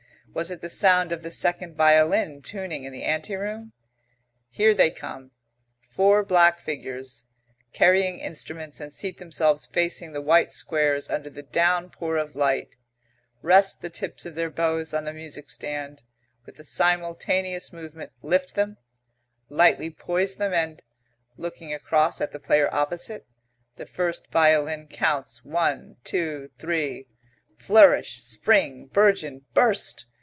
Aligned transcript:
Was 0.33 0.49
it 0.49 0.61
the 0.61 0.69
sound 0.69 1.11
of 1.11 1.23
the 1.23 1.29
second 1.29 1.75
violin 1.75 2.41
tuning 2.41 2.85
in 2.85 2.93
the 2.93 3.03
ante 3.03 3.35
room? 3.35 3.73
Here 4.49 4.73
they 4.73 4.89
come; 4.89 5.31
four 5.89 6.23
black 6.23 6.59
figures, 6.61 7.25
carrying 7.73 8.19
instruments, 8.19 8.79
and 8.79 8.93
seat 8.93 9.17
themselves 9.17 9.65
facing 9.65 10.13
the 10.13 10.21
white 10.21 10.53
squares 10.53 11.09
under 11.09 11.29
the 11.29 11.43
downpour 11.43 12.15
of 12.15 12.37
light; 12.37 12.77
rest 13.41 13.81
the 13.81 13.89
tips 13.89 14.25
of 14.25 14.35
their 14.35 14.49
bows 14.49 14.93
on 14.93 15.03
the 15.03 15.11
music 15.11 15.49
stand; 15.49 16.01
with 16.45 16.57
a 16.59 16.63
simultaneous 16.63 17.73
movement 17.73 18.13
lift 18.21 18.55
them; 18.55 18.77
lightly 19.49 19.89
poise 19.89 20.35
them, 20.35 20.53
and, 20.53 20.81
looking 21.35 21.73
across 21.73 22.21
at 22.21 22.31
the 22.31 22.39
player 22.39 22.73
opposite, 22.73 23.27
the 23.75 23.85
first 23.85 24.31
violin 24.31 24.87
counts 24.87 25.43
one, 25.43 25.97
two, 26.05 26.49
three 26.57 27.05
Flourish, 27.57 28.21
spring, 28.21 28.85
burgeon, 28.93 29.45
burst! 29.53 30.05